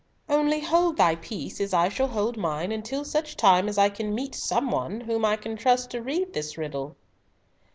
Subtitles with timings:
[0.27, 4.15] Only hold thy peace, as I shall hold mine, until such time as I can
[4.15, 6.95] meet some one whom I can trust to read this riddle.